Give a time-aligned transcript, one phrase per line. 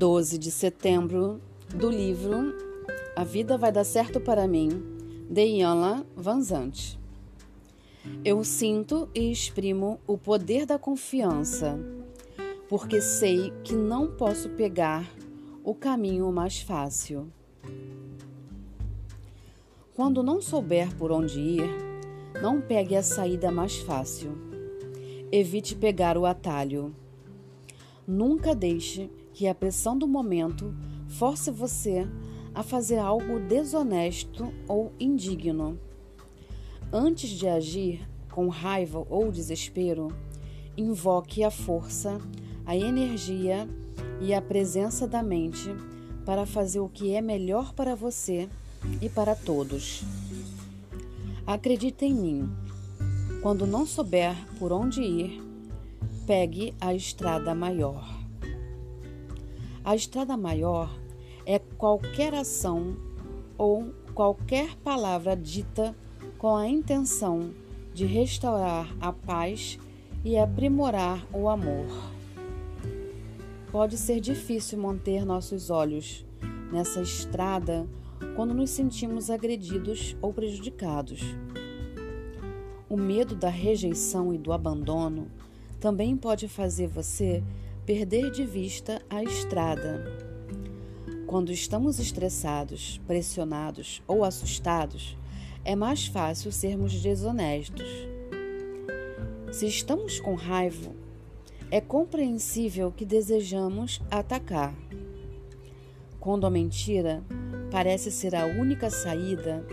[0.00, 1.42] 12 de setembro,
[1.74, 2.56] do livro
[3.14, 4.82] A Vida Vai Dar Certo para Mim,
[5.28, 6.98] de Ianla Vanzante.
[8.24, 11.78] Eu sinto e exprimo o poder da confiança,
[12.66, 15.06] porque sei que não posso pegar
[15.62, 17.30] o caminho mais fácil.
[19.94, 21.70] Quando não souber por onde ir,
[22.40, 24.32] não pegue a saída mais fácil.
[25.30, 26.96] Evite pegar o atalho.
[28.06, 30.74] Nunca deixe que a pressão do momento
[31.08, 32.06] force você
[32.54, 35.78] a fazer algo desonesto ou indigno.
[36.92, 40.08] Antes de agir com raiva ou desespero,
[40.76, 42.20] invoque a força,
[42.66, 43.68] a energia
[44.20, 45.70] e a presença da mente
[46.24, 48.48] para fazer o que é melhor para você
[49.00, 50.02] e para todos.
[51.46, 52.50] Acredite em mim.
[53.42, 55.42] Quando não souber por onde ir,
[56.26, 58.19] pegue a estrada maior.
[59.84, 60.94] A estrada maior
[61.46, 62.96] é qualquer ação
[63.56, 65.96] ou qualquer palavra dita
[66.36, 67.50] com a intenção
[67.94, 69.78] de restaurar a paz
[70.24, 71.86] e aprimorar o amor.
[73.72, 76.26] Pode ser difícil manter nossos olhos
[76.70, 77.88] nessa estrada
[78.36, 81.20] quando nos sentimos agredidos ou prejudicados.
[82.88, 85.28] O medo da rejeição e do abandono
[85.78, 87.42] também pode fazer você
[87.86, 90.04] perder de vista a estrada.
[91.26, 95.16] Quando estamos estressados, pressionados ou assustados,
[95.64, 97.88] é mais fácil sermos desonestos.
[99.52, 100.92] Se estamos com raiva,
[101.70, 104.74] é compreensível que desejamos atacar.
[106.18, 107.22] Quando a mentira
[107.70, 109.64] parece ser a única saída,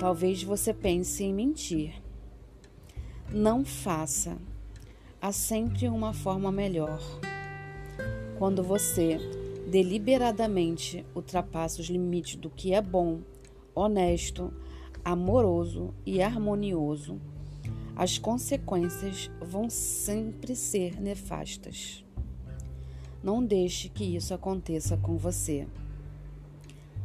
[0.00, 1.94] talvez você pense em mentir.
[3.30, 4.36] Não faça.
[5.20, 7.00] Há sempre uma forma melhor.
[8.44, 9.16] Quando você
[9.70, 13.20] deliberadamente ultrapassa os limites do que é bom,
[13.74, 14.52] honesto,
[15.02, 17.18] amoroso e harmonioso,
[17.96, 22.04] as consequências vão sempre ser nefastas.
[23.22, 25.66] Não deixe que isso aconteça com você.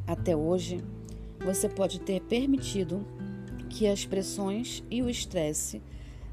[0.05, 0.83] Até hoje,
[1.39, 3.07] você pode ter permitido
[3.69, 5.81] que as pressões e o estresse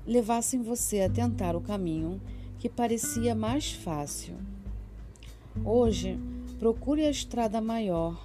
[0.05, 2.21] levassem você a tentar o caminho
[2.59, 4.34] que parecia mais fácil
[5.65, 6.19] Hoje,
[6.59, 8.25] procure a estrada maior.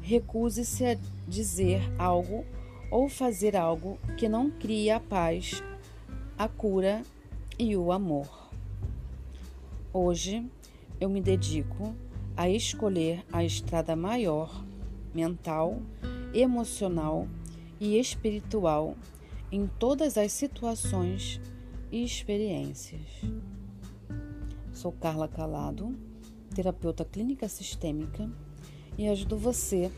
[0.00, 2.44] Recuse-se a dizer algo
[2.90, 5.62] ou fazer algo que não crie a paz,
[6.36, 7.02] a cura
[7.58, 8.50] e o amor.
[9.92, 10.46] Hoje,
[11.00, 11.94] eu me dedico
[12.36, 14.64] a escolher a estrada maior,
[15.14, 15.80] mental,
[16.32, 17.26] emocional
[17.80, 18.96] e espiritual
[19.50, 21.40] em todas as situações
[21.90, 23.20] e experiências.
[24.72, 25.94] Sou Carla Calado
[26.52, 28.30] terapeuta clínica sistêmica,
[28.98, 29.90] e ajudo você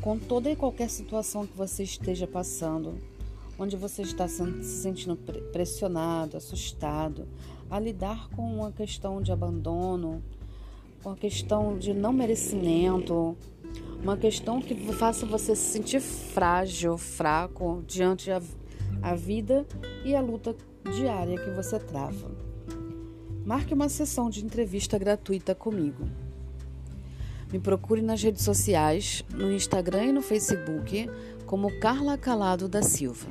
[0.00, 2.98] com toda e qualquer situação que você esteja passando,
[3.58, 5.16] onde você está se sentindo
[5.52, 7.28] pressionado, assustado,
[7.70, 10.22] a lidar com uma questão de abandono,
[11.04, 13.36] uma questão de não merecimento,
[14.02, 19.66] uma questão que faça você se sentir frágil, fraco diante da vida
[20.04, 20.56] e a luta
[20.96, 22.49] diária que você trava.
[23.44, 26.04] Marque uma sessão de entrevista gratuita comigo.
[27.50, 31.10] Me procure nas redes sociais, no Instagram e no Facebook,
[31.46, 33.28] como Carla Calado da Silva.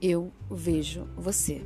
[0.00, 1.62] Eu vejo você.